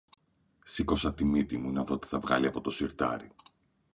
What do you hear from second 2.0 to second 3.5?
θα βγάλει από το συρτάρι